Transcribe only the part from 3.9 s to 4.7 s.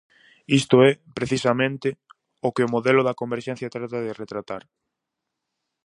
de retratar.